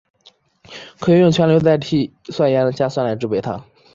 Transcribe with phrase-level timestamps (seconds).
[0.99, 3.63] 可以用全硫代锑酸盐加酸来制备它。